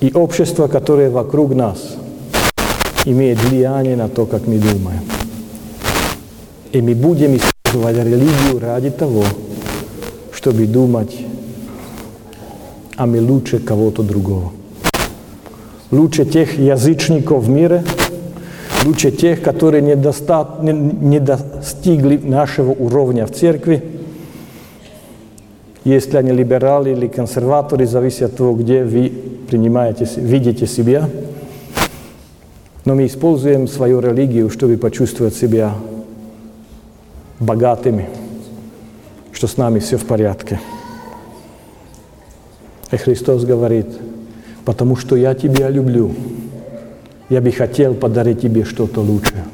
И 0.00 0.12
общество, 0.12 0.68
которое 0.68 1.10
вокруг 1.10 1.54
нас– 1.54 1.96
имеет 3.06 3.42
влияние 3.42 3.96
на 3.96 4.08
то, 4.08 4.26
как 4.26 4.46
мы 4.46 4.58
думаем. 4.58 5.00
И 6.72 6.82
мы 6.82 6.94
будем 6.94 7.36
использовать 7.36 7.96
религию 8.04 8.58
ради 8.60 8.90
того, 8.90 9.24
чтобы 10.32 10.66
думать, 10.66 11.16
а 12.96 13.06
мы 13.06 13.20
лучше 13.20 13.58
кого-то 13.60 14.02
другого. 14.02 14.52
Лучше 15.90 16.24
тех 16.24 16.58
язычников 16.58 17.44
в 17.44 17.48
мире, 17.48 17.84
лучше 18.84 19.12
тех, 19.12 19.40
которые 19.40 19.82
не, 19.82 19.94
достат, 19.94 20.62
не, 20.62 20.72
не 20.72 21.20
достигли 21.20 22.16
нашего 22.16 22.72
уровня 22.72 23.26
в 23.26 23.30
церкви, 23.30 23.82
если 25.90 26.16
они 26.16 26.32
либералы 26.32 26.92
или 26.92 27.06
консерваторы, 27.06 27.86
зависит 27.86 28.22
от 28.22 28.36
того, 28.36 28.54
где 28.54 28.84
вы 28.84 29.12
принимаете, 29.48 30.08
видите 30.16 30.66
себя– 30.66 31.08
но 32.86 32.94
мы 32.94 33.06
используем 33.06 33.66
свою 33.66 33.98
религию, 33.98 34.48
чтобы 34.48 34.76
почувствовать 34.76 35.34
себя 35.34 35.74
богатыми, 37.40 38.08
что 39.32 39.48
с 39.48 39.56
нами 39.56 39.80
все 39.80 39.96
в 39.96 40.06
порядке. 40.06 40.60
И 42.92 42.96
Христос 42.96 43.44
говорит, 43.44 43.88
потому 44.64 44.94
что 44.94 45.16
я 45.16 45.34
тебя 45.34 45.68
люблю, 45.68 46.14
я 47.28 47.40
бы 47.40 47.50
хотел 47.50 47.94
подарить 47.94 48.40
тебе 48.40 48.62
что-то 48.62 49.00
лучшее. 49.00 49.44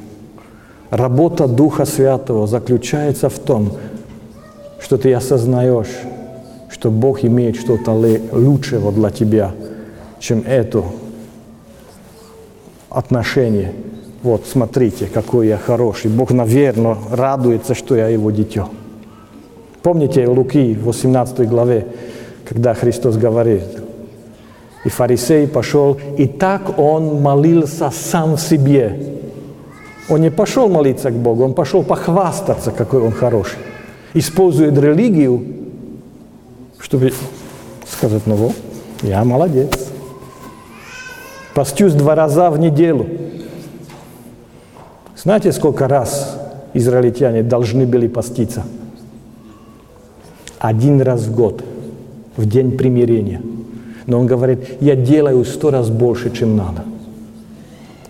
Работа 0.90 1.48
Духа 1.48 1.86
Святого 1.86 2.46
заключается 2.46 3.30
в 3.30 3.38
том, 3.38 3.78
что 4.78 4.98
ты 4.98 5.14
осознаешь, 5.14 5.88
что 6.82 6.90
Бог 6.90 7.22
имеет 7.22 7.54
что-то 7.54 7.92
лучшего 8.32 8.90
для 8.90 9.10
тебя, 9.10 9.52
чем 10.18 10.42
это, 10.44 10.82
отношение. 12.90 13.72
Вот, 14.24 14.46
смотрите, 14.50 15.06
какой 15.06 15.46
я 15.46 15.58
хороший. 15.58 16.10
Бог, 16.10 16.32
наверное, 16.32 16.96
радуется, 17.12 17.76
что 17.76 17.94
я 17.94 18.08
его 18.08 18.32
дитё. 18.32 18.68
Помните 19.84 20.26
Луки, 20.26 20.74
18 20.74 21.48
главе, 21.48 21.86
когда 22.48 22.74
Христос 22.74 23.16
говорит, 23.16 23.62
и 24.84 24.88
фарисей 24.88 25.46
пошел, 25.46 25.96
и 26.18 26.26
так 26.26 26.80
он 26.80 27.22
молился 27.22 27.92
сам 27.92 28.36
себе. 28.36 29.20
Он 30.08 30.20
не 30.20 30.32
пошел 30.32 30.68
молиться 30.68 31.12
к 31.12 31.14
Богу, 31.14 31.44
он 31.44 31.54
пошел 31.54 31.84
похвастаться, 31.84 32.72
какой 32.72 33.02
он 33.02 33.12
хороший. 33.12 33.60
Использует 34.14 34.76
религию, 34.76 35.61
чтобы 36.82 37.12
сказать, 37.88 38.22
ну 38.26 38.34
вот, 38.34 38.56
я 39.02 39.24
молодец. 39.24 39.70
Постюсь 41.54 41.94
два 41.94 42.14
раза 42.14 42.50
в 42.50 42.58
неделю. 42.58 43.06
Знаете, 45.16 45.52
сколько 45.52 45.86
раз 45.86 46.38
израильтяне 46.74 47.42
должны 47.42 47.86
были 47.86 48.08
поститься? 48.08 48.64
Один 50.58 51.00
раз 51.00 51.22
в 51.22 51.34
год, 51.34 51.62
в 52.36 52.46
день 52.46 52.76
примирения. 52.76 53.40
Но 54.06 54.18
он 54.18 54.26
говорит, 54.26 54.80
я 54.80 54.96
делаю 54.96 55.44
сто 55.44 55.70
раз 55.70 55.90
больше, 55.90 56.30
чем 56.34 56.56
надо. 56.56 56.84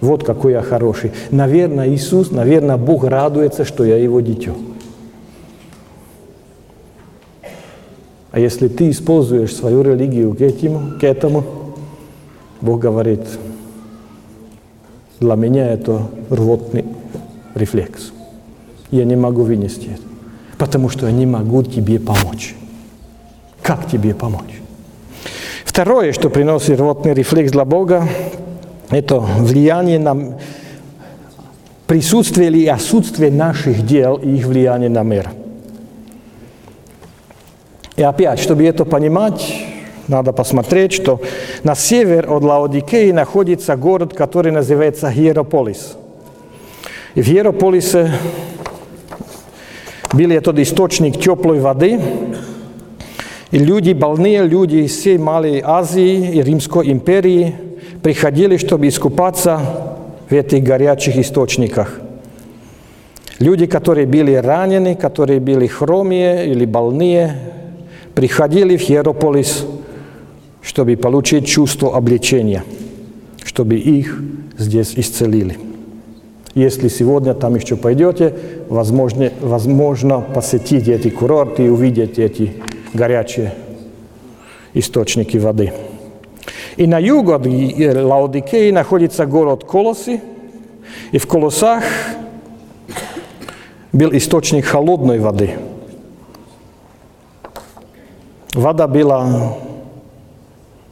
Вот 0.00 0.24
какой 0.24 0.52
я 0.52 0.62
хороший. 0.62 1.12
Наверное, 1.30 1.88
Иисус, 1.90 2.30
наверное, 2.30 2.76
Бог 2.76 3.04
радуется, 3.04 3.64
что 3.64 3.85
я 3.85 3.96
его 3.96 4.20
дитё. 4.20 4.54
А 8.33 8.40
если 8.40 8.68
ты 8.68 8.90
используешь 8.90 9.55
свою 9.55 9.83
религию 9.83 10.35
к 10.35 10.40
этому, 10.40 10.99
к 10.99 11.05
этому 11.05 11.45
Бог 12.62 12.81
говорит, 12.81 13.21
для 15.21 15.35
меня 15.35 15.68
это 15.68 16.09
рвотный 16.31 16.87
рефлекс. 17.55 18.11
Я 18.90 19.05
не 19.05 19.16
могу 19.16 19.42
вынести 19.42 19.90
это, 19.92 20.03
потому 20.57 20.88
что 20.88 21.07
я 21.07 21.12
не 21.12 21.27
могу 21.27 21.62
тебе 21.62 22.01
помочь. 22.01 22.55
Как 23.62 23.87
тебе 23.87 24.14
помочь? 24.14 24.61
Второе, 25.64 26.12
что 26.12 26.31
приносит 26.31 26.81
рвотный 26.81 27.12
рефлекс 27.12 27.53
для 27.53 27.66
Бога, 27.66 28.09
это 28.88 29.18
влияние 29.21 29.99
на 29.99 30.38
присутствие 31.87 32.49
или 32.49 32.66
отсутствие 32.66 33.31
наших 33.31 33.87
дел 33.87 34.16
и 34.16 34.37
их 34.37 34.47
влияние 34.47 34.88
на 34.88 35.03
мир. 35.03 35.31
И 37.96 38.02
опять, 38.02 38.38
чтобы 38.38 38.64
это 38.64 38.85
понимать, 38.85 39.55
надо 40.09 40.33
посмотреть, 40.33 40.92
что 40.92 41.20
на 41.62 41.74
север 41.74 42.31
от 42.33 42.42
Лаодикеи 42.42 43.11
находится 43.11 43.76
город, 43.76 44.14
который 44.14 44.50
называется 44.50 45.11
Хиерополис. 45.11 45.96
И 47.14 47.22
в 47.22 47.26
Хиерополисе 47.26 48.11
был 50.12 50.31
этот 50.31 50.59
источник 50.59 51.20
теплой 51.20 51.61
воды, 51.61 52.00
и 53.50 53.59
люди, 53.59 53.92
больные 53.92 54.44
люди 54.44 54.76
из 54.76 54.96
всей 54.96 55.18
Малой 55.18 55.61
Азии 55.62 56.37
и 56.37 56.42
Римской 56.42 56.90
империи 56.90 57.55
приходили, 58.02 58.57
чтобы 58.57 58.88
искупаться 58.88 59.61
в 60.28 60.33
этих 60.33 60.64
горячих 60.64 61.16
источниках. 61.18 62.00
Люди, 63.38 63.66
которые 63.66 64.07
были 64.07 64.33
ранены, 64.35 64.94
которые 64.94 65.38
были 65.40 65.66
хромые 65.66 66.46
или 66.46 66.64
больные, 66.64 67.37
приходили 68.14 68.77
в 68.77 68.81
Хиерополис– 68.81 69.64
чтобы 70.62 70.96
получить 70.96 71.46
чувство 71.46 71.96
облегчения, 71.96 72.64
чтобы 73.44 73.77
их 73.77 74.22
здесь 74.57 74.94
исцелили. 74.96 75.59
Если 76.55 76.88
сегодня 76.88 77.35
там 77.35 77.57
еще 77.57 77.77
пойдете, 77.77 78.35
возможно, 78.68 79.33
возможно 79.40 80.20
посетить 80.20 80.87
эти 80.87 81.11
курорты 81.11 81.66
и 81.66 81.68
увидеть 81.68 82.18
эти 82.18 82.55
горячие 82.94 83.55
источники 84.75 85.37
воды. 85.37 85.72
И 86.77 86.87
на 86.87 86.98
югу 86.98 87.33
от 87.33 87.46
Лаодикеи 87.46 88.70
находится 88.70 89.27
город 89.27 89.64
Колоси, 89.64 90.20
и 91.11 91.18
в 91.18 91.27
Колосах 91.27 91.85
был 93.92 94.11
источник 94.12 94.64
холодной 94.64 95.18
воды– 95.18 95.51
Вода 98.55 98.87
была 98.87 99.55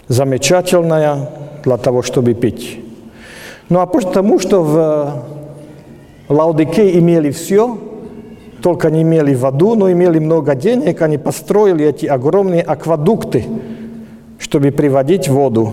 замечательная 0.09 1.29
для 1.63 1.77
того, 1.77 2.03
чтобы 2.03 2.33
пить. 2.33 2.81
Ну 3.69 3.81
а 3.81 3.87
потому, 3.87 4.39
что 4.39 4.63
в 4.63 5.25
Лаудике 6.31 6.99
имели 6.99 7.31
все, 7.31 7.79
только 8.63 8.91
не 8.91 9.03
имели 9.03 9.35
воду, 9.35 9.75
но 9.75 9.93
имели 9.93 10.19
много 10.19 10.55
денег, 10.55 11.03
они 11.03 11.19
построили 11.19 11.85
эти 11.85 12.07
огромные 12.07 12.63
аквадукты, 12.63 13.45
чтобы 14.39 14.71
приводить 14.71 15.29
воду. 15.29 15.73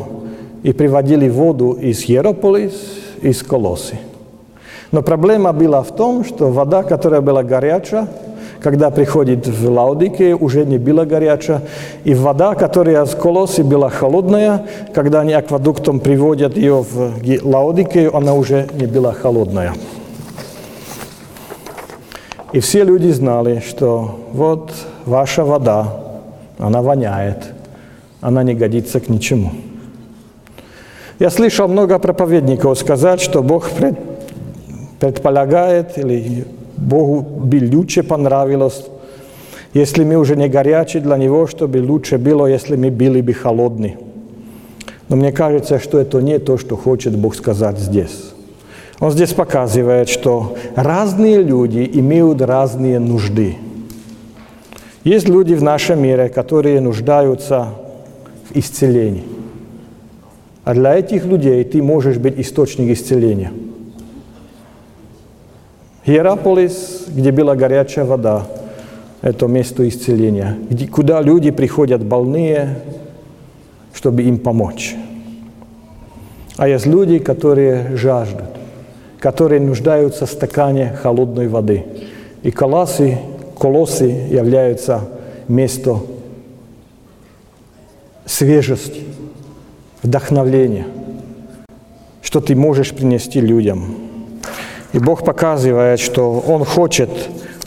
И 0.63 0.73
приводили 0.73 1.29
воду 1.29 1.71
из 1.71 2.03
Ерополис, 2.03 2.73
из 3.21 3.43
Колосы. 3.43 3.97
Но 4.91 5.01
проблема 5.01 5.53
была 5.53 5.83
в 5.83 5.95
том, 5.95 6.25
что 6.25 6.49
вода, 6.49 6.83
которая 6.83 7.21
была 7.21 7.43
горячая, 7.43 8.07
когда 8.61 8.89
приходит 8.89 9.47
в 9.47 9.69
Лаудике, 9.69 10.35
уже 10.35 10.65
не 10.65 10.77
была 10.77 11.05
горячая, 11.05 11.61
и 12.03 12.13
вода, 12.13 12.55
которая 12.55 13.05
с 13.05 13.15
колосы 13.15 13.63
была 13.63 13.89
холодная, 13.89 14.65
когда 14.93 15.21
они 15.21 15.33
аквадуктом 15.33 15.99
приводят 15.99 16.57
ее 16.57 16.83
в 16.83 17.13
Лаудике, 17.43 18.09
она 18.09 18.33
уже 18.33 18.67
не 18.73 18.85
была 18.85 19.13
холодная. 19.13 19.73
И 22.53 22.59
все 22.59 22.83
люди 22.83 23.09
знали, 23.09 23.61
что 23.67 24.19
вот 24.31 24.71
ваша 25.05 25.43
вода, 25.43 25.93
она 26.57 26.81
воняет, 26.81 27.53
она 28.21 28.43
не 28.43 28.53
годится 28.53 28.99
к 28.99 29.09
ничему. 29.09 29.51
Я 31.19 31.29
слышал 31.29 31.67
много 31.67 31.99
проповедников 31.99 32.77
сказать, 32.77 33.21
что 33.21 33.41
Бог 33.41 33.69
пред, 33.71 33.95
предполагает 34.99 35.97
или 35.97 36.45
Богу 36.87 37.21
бы 37.21 37.69
лучше 37.69 38.01
понравилось, 38.01 38.85
если 39.73 40.05
мы 40.05 40.15
уже 40.15 40.37
не 40.37 40.47
горячие 40.47 41.03
для 41.03 41.17
Него, 41.17 41.45
чтобы 41.45 41.79
лучше 41.81 42.17
было, 42.17 42.47
если 42.47 42.77
мы 42.77 42.89
были 42.89 43.19
бы 43.19 43.33
холодны. 43.33 43.97
Но 45.09 45.17
мне 45.17 45.33
кажется, 45.33 45.79
что 45.79 45.99
это 45.99 46.21
не 46.21 46.39
то, 46.39 46.57
что 46.57 46.77
хочет 46.77 47.13
Бог 47.17 47.35
сказать 47.35 47.77
здесь. 47.77 48.31
Он 49.01 49.11
здесь 49.11 49.33
показывает, 49.33 50.07
что 50.07 50.55
разные 50.75 51.43
люди 51.43 51.89
имеют 51.93 52.41
разные 52.41 52.99
нужды. 52.99 53.57
Есть 55.03 55.27
люди 55.27 55.55
в 55.55 55.63
нашем 55.63 56.01
мире, 56.01 56.29
которые 56.29 56.79
нуждаются 56.79 57.67
в 58.49 58.57
исцелении. 58.57 59.25
А 60.63 60.73
для 60.73 60.95
этих 60.95 61.25
людей 61.25 61.65
ты 61.65 61.81
можешь 61.83 62.17
быть 62.17 62.39
источник 62.39 62.91
исцеления– 62.91 63.51
Иераполис, 66.07 67.03
где 67.09 67.33
была 67.33 67.55
горячая 67.55 68.05
вода, 68.05 68.47
это 69.21 69.47
место 69.47 69.85
исцеления, 69.85 70.57
где, 70.69 70.87
куда 70.87 71.21
люди 71.21 71.51
приходят 71.51 72.01
больные, 72.01 72.79
чтобы 73.93 74.23
им 74.23 74.39
помочь. 74.39 74.95
А 76.55 76.69
есть 76.69 76.85
люди, 76.85 77.19
которые 77.19 77.97
жаждут, 77.97 78.45
которые 79.19 79.59
нуждаются 79.59 80.25
в 80.25 80.31
стакане 80.31 80.93
холодной 81.01 81.49
воды. 81.49 81.83
И 82.41 82.51
колосы, 82.51 83.17
колоссы 83.59 84.05
являются 84.05 85.09
местом 85.49 86.03
свежести, 88.25 89.01
вдохновления, 90.03 90.87
что 92.21 92.39
ты 92.39 92.55
можешь 92.55 92.93
принести 92.93 93.41
людям. 93.41 94.06
И 94.93 94.99
Бог 94.99 95.23
показывает, 95.25 95.99
что 95.99 96.43
Он 96.47 96.63
хочет, 96.63 97.09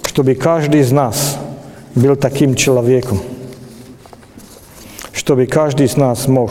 чтобы 0.07 0.35
каждый 0.35 0.81
из 0.81 0.91
нас 0.91 1.39
был 1.95 2.17
таким 2.17 2.55
человеком, 2.55 3.21
чтобы 5.13 5.47
каждый 5.47 5.87
из 5.87 5.97
нас 5.97 6.29
мог 6.29 6.51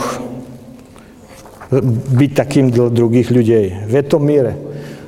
быть 1.72 2.36
таким 2.36 2.72
для 2.72 2.90
других 2.90 3.32
людей 3.32 3.76
в 3.88 3.96
этом 3.96 4.26
мире. 4.26 4.56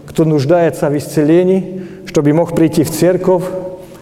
Кто 0.06 0.26
нуждается 0.26 0.90
в 0.90 0.98
исцелении, 0.98 1.84
чтобы 2.06 2.34
мог 2.34 2.56
прийти 2.56 2.84
в 2.84 2.92
церковь, 2.92 3.44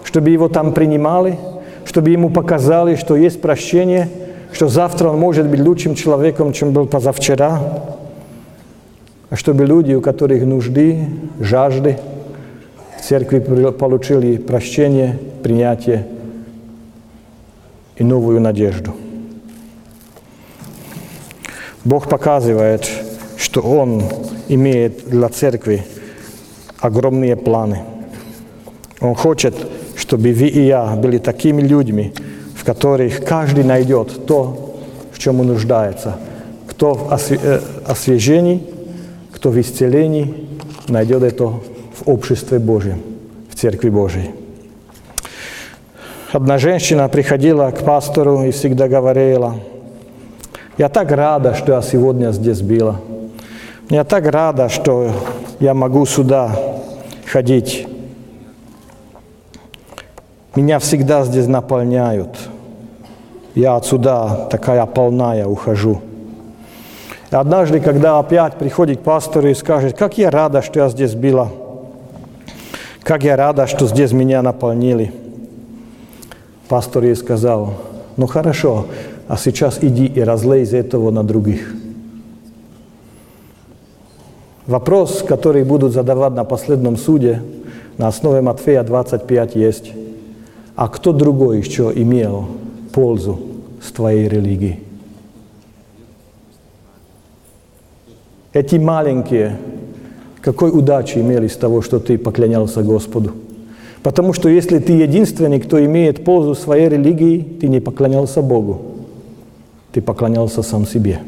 чтобы 0.04 0.30
его 0.30 0.50
там 0.50 0.74
принимали, 0.74 1.38
чтобы 1.86 2.10
ему 2.10 2.30
показали, 2.30 2.96
что 2.96 3.16
есть 3.16 3.42
прощение, 3.42 4.10
что 4.52 4.68
завтра 4.68 5.10
он 5.10 5.20
может 5.20 5.48
быть 5.48 5.60
лучшим 5.60 5.96
человеком, 5.96 6.54
чем 6.54 6.72
был 6.72 6.88
позавчера 6.88 7.62
чтобы 9.36 9.66
люди, 9.66 9.94
у 9.94 10.02
которых 10.02 10.44
нужды, 10.44 11.08
жажды, 11.40 11.98
в 12.98 13.02
церкви 13.02 13.40
получили 13.40 14.38
прощение, 14.38 15.18
принятие 15.44 16.06
и 17.96 18.04
новую 18.04 18.42
надежду. 18.42 18.94
Бог 21.86 22.10
показывает, 22.10 22.90
что 23.38 23.62
Он 23.62 24.04
имеет 24.48 25.10
для 25.10 25.30
церкви 25.30 25.86
огромные 26.80 27.36
планы. 27.36 27.84
Он 29.00 29.16
хочет, 29.16 29.56
чтобы 29.96 30.34
вы 30.34 30.48
и 30.48 30.66
я 30.66 30.96
были 30.96 31.20
такими 31.20 31.62
людьми, 31.62 32.14
в 32.56 32.66
которых 32.66 33.24
каждый 33.24 33.64
найдет 33.64 34.26
то, 34.26 34.78
в 35.12 35.20
чем 35.20 35.40
он 35.40 35.48
нуждается. 35.48 36.18
Кто 36.68 36.94
в 36.94 37.32
э, 37.32 37.62
освежении, 37.86 38.64
кто 39.40 39.52
в 39.52 39.62
исцелении, 39.62 40.50
найдет 40.90 41.24
это 41.24 41.46
в 41.48 41.62
обществе 42.08 42.60
Божьем, 42.60 43.02
в 43.50 43.56
Церкви 43.56 43.90
Божьей. 43.90 44.32
Одна 46.34 46.58
женщина 46.58 47.08
приходила 47.08 47.72
к 47.72 47.86
пастору 47.86 48.44
и 48.44 48.52
всегда 48.52 48.90
говорила, 48.90 49.56
я 50.78 50.90
так 50.90 51.10
рада, 51.12 51.56
что 51.56 51.72
я 51.72 51.82
сегодня 51.82 52.34
здесь 52.34 52.62
была. 52.62 52.98
Я 53.90 54.04
так 54.04 54.28
рада, 54.28 54.68
что 54.68 55.10
я 55.62 55.74
могу 55.74 56.06
сюда 56.06 56.52
ходить. 57.26 57.88
Меня 60.54 60.80
всегда 60.80 61.24
здесь 61.24 61.48
наполняют. 61.48 62.38
Я 63.56 63.78
отсюда 63.78 64.50
такая 64.52 64.86
полная 64.86 65.46
ухожу. 65.46 66.02
Однажды, 67.32 67.80
когда 67.80 68.18
опять 68.18 68.56
приходит 68.56 69.00
к 69.00 69.04
пастору 69.04 69.50
и 69.50 69.54
скажет, 69.54 69.96
как 69.98 70.18
я 70.18 70.32
рада, 70.32 70.64
что 70.64 70.80
я 70.80 70.90
здесь 70.90 71.14
была, 71.14 71.50
как 73.04 73.24
я 73.24 73.36
рада, 73.36 73.68
что 73.68 73.86
здесь 73.88 74.12
меня 74.12 74.42
наполнили. 74.42 75.14
Пастор 76.68 77.04
ей 77.04 77.16
сказал, 77.16 77.76
ну 78.18 78.26
хорошо, 78.26 78.88
а 79.28 79.38
сейчас 79.38 79.80
иди 79.82 80.06
и 80.06 80.22
разлей 80.22 80.64
из 80.64 80.74
этого 80.74 81.12
на 81.12 81.24
других. 81.24 81.74
Вопрос, 84.66 85.24
который 85.28 85.64
будут 85.64 85.94
задавать 85.94 86.34
на 86.34 86.44
последнем 86.44 86.98
суде, 86.98 87.42
на 87.98 88.08
основе 88.08 88.42
Матфея 88.42 88.84
25 88.84 89.56
есть. 89.56 89.92
А 90.76 90.88
кто 90.88 91.12
другой 91.12 91.60
еще 91.60 91.92
имел 91.94 92.48
пользу 92.92 93.40
с 93.84 93.92
твоей 93.92 94.28
религией? 94.30 94.89
Эти 98.52 98.78
маленькие, 98.78 99.58
какой 100.42 100.72
удачи 100.72 101.20
имели 101.20 101.48
с 101.48 101.56
того, 101.56 101.82
что 101.84 102.00
ты 102.00 102.18
поклонялся 102.18 102.82
Господу. 102.82 103.34
Потому 104.02 104.34
что 104.34 104.50
если 104.50 104.80
ты 104.80 104.94
единственный, 104.94 105.60
кто 105.60 105.84
имеет 105.86 106.24
пользу 106.24 106.56
своей 106.56 106.90
религии, 106.90 107.42
ты 107.42 107.68
не 107.68 107.80
поклонялся 107.80 108.42
Богу, 108.42 108.82
ты 109.92 110.02
поклонялся 110.02 110.64
сам 110.64 110.88
себе. 110.88 111.20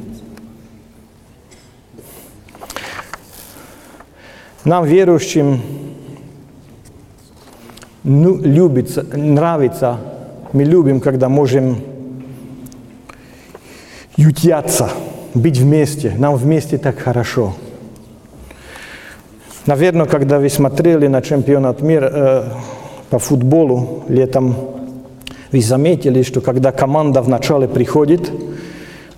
Нам, 4.63 4.85
верующим, 4.85 5.61
ну, 8.03 8.37
любится, 8.37 9.03
нравится, 9.03 9.99
мы 10.53 10.63
любим, 10.63 11.01
когда 11.01 11.29
можем 11.29 11.77
ютяться– 14.17 14.89
быть 15.33 15.57
вместе. 15.57 16.13
Нам 16.17 16.35
вместе 16.35 16.77
так 16.77 16.99
хорошо. 16.99 17.53
Наверное, 19.65 20.05
когда 20.05 20.39
вы 20.39 20.49
смотрели 20.49 21.07
на 21.07 21.21
чемпионат 21.21 21.81
мира 21.81 22.11
э, 22.11 22.43
по 23.09 23.19
футболу 23.19 24.03
летом, 24.07 24.55
вы 25.51 25.61
заметили, 25.61 26.23
что 26.23 26.41
когда 26.41 26.71
команда 26.71 27.21
вначале 27.21 27.67
приходит, 27.67 28.31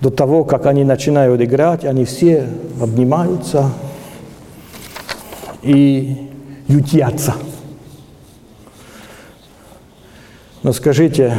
до 0.03 0.09
того, 0.09 0.43
как 0.43 0.65
они 0.65 0.83
начинают 0.83 1.41
играть, 1.41 1.85
они 1.85 2.03
все 2.03 2.45
обнимаются 2.81 3.71
и 5.61 6.29
ютятся. 6.67 7.35
Но 10.61 10.73
скажите, 10.73 11.37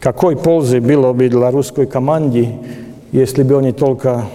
какой 0.00 0.36
пользы 0.36 0.80
было 0.80 1.12
бы 1.12 1.28
для 1.28 1.52
русской 1.52 1.86
команды, 1.86 2.48
если 3.12 3.42
бы 3.42 3.58
они 3.58 3.72
только 3.72 4.26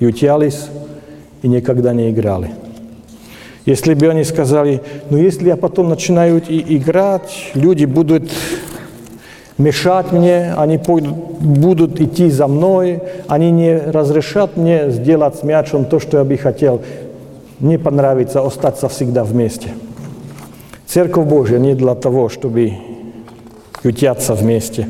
ютялись 0.00 0.66
и 1.42 1.48
никогда 1.48 1.92
не 1.92 2.10
играли. 2.10 2.50
Если 3.64 3.94
бы 3.94 4.08
они 4.08 4.22
сказали, 4.24 4.80
ну 5.10 5.16
если 5.16 5.48
я 5.48 5.56
потом 5.56 5.88
начинаю 5.88 6.40
и 6.46 6.76
играть, 6.76 7.50
люди 7.54 7.84
будут 7.84 8.30
мешать 9.58 10.12
мне, 10.12 10.54
они 10.56 10.78
будут 10.78 12.00
идти 12.00 12.30
за 12.30 12.46
мной, 12.46 13.02
они 13.26 13.50
не 13.50 13.76
разрешат 13.76 14.56
мне 14.56 14.90
сделать 14.90 15.36
с 15.36 15.42
мячом 15.42 15.84
то, 15.84 15.98
что 15.98 16.18
я 16.18 16.24
бы 16.24 16.36
хотел. 16.36 16.82
Мне 17.58 17.78
понравится 17.78 18.46
остаться 18.46 18.88
всегда 18.88 19.24
вместе. 19.24 19.70
Церковь 20.86 21.26
Божья 21.26 21.58
не 21.58 21.74
для 21.74 21.94
того, 21.94 22.28
чтобы 22.28 22.74
ютятся 23.82 24.34
вместе, 24.34 24.88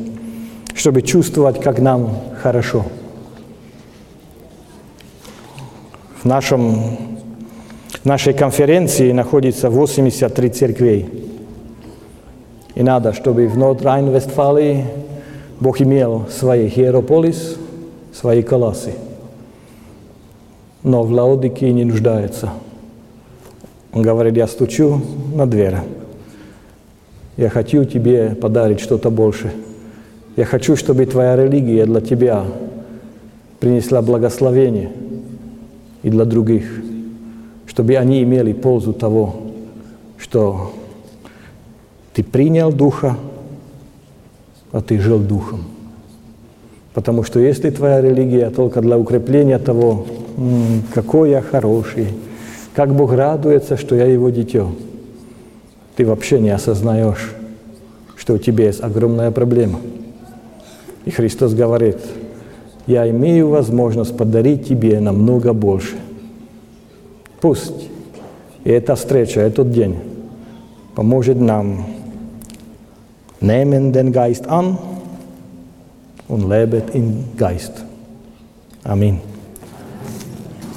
чтобы 0.75 1.01
чувствовать, 1.01 1.59
как 1.59 1.79
нам 1.79 2.11
хорошо. 2.43 2.85
В 6.23 6.25
нашем 6.25 6.97
в 8.01 8.05
нашей 8.05 8.33
конференции 8.33 9.11
находится 9.11 9.69
83 9.69 10.49
церквей. 10.49 11.09
И 12.73 12.81
надо, 12.81 13.11
чтобы 13.11 13.47
в 13.47 13.57
Норд-Райн-Вестфалии 13.57 14.85
Бог 15.59 15.81
имел 15.81 16.25
свои 16.29 16.69
Хиерополис, 16.69 17.57
свои 18.13 18.43
колоссы. 18.43 18.93
Но 20.83 21.03
в 21.03 21.11
Лаодике 21.11 21.71
не 21.73 21.83
нуждается. 21.83 22.51
Он 23.91 24.03
говорит, 24.03 24.37
я 24.37 24.47
стучу 24.47 25.01
на 25.35 25.45
дверь. 25.45 25.75
Я 27.35 27.49
хочу 27.49 27.83
тебе 27.83 28.35
подарить 28.41 28.79
что-то 28.79 29.09
больше. 29.09 29.51
Я 30.35 30.45
хочу, 30.45 30.75
чтобы 30.75 31.05
твоя 31.05 31.35
религия 31.35 31.85
для 31.85 32.01
тебя 32.01 32.45
принесла 33.59 34.01
благословение 34.01 34.91
и 36.07 36.09
для 36.09 36.23
других 36.23 36.63
чтобы 37.77 37.95
они 37.95 38.23
имели 38.23 38.53
пользу 38.53 38.91
того, 38.91 39.35
что 40.17 40.73
ты 42.13 42.23
принял 42.23 42.71
Духа, 42.71 43.15
а 44.71 44.81
ты 44.81 44.99
жил 44.99 45.19
Духом. 45.19 45.65
Потому 46.95 47.21
что 47.21 47.39
если 47.39 47.69
твоя 47.69 48.01
религия 48.01 48.49
только 48.49 48.81
для 48.81 48.97
укрепления 48.97 49.59
того, 49.59 50.07
какой 50.95 51.29
я 51.29 51.41
хороший, 51.43 52.07
как 52.73 52.95
Бог 52.95 53.13
радуется, 53.13 53.77
что 53.77 53.95
я 53.95 54.05
Его 54.05 54.31
дитё, 54.31 54.71
ты 55.97 56.03
вообще 56.03 56.39
не 56.39 56.49
осознаешь, 56.49 57.35
что 58.15 58.33
у 58.33 58.37
тебя 58.39 58.65
есть 58.65 58.81
огромная 58.81 59.29
проблема. 59.29 59.79
И 61.05 61.11
Христос 61.11 61.53
говорит, 61.53 61.97
я 62.87 63.09
имею 63.09 63.49
возможность 63.49 64.17
подарить 64.17 64.67
тебе 64.67 64.99
намного 64.99 65.53
больше. 65.53 65.97
Пусть 67.39 67.89
и 68.63 68.69
эта 68.69 68.95
встреча, 68.95 69.39
этот 69.39 69.71
день 69.71 69.95
поможет 70.95 71.39
нам 71.39 71.85
nehmen 73.39 73.93
den 73.93 74.11
Geist 74.11 74.47
an 74.49 74.77
und 76.27 76.49
lebet 76.49 76.93
im 76.93 77.23
Geist. 77.37 77.71
Amen. 78.83 79.21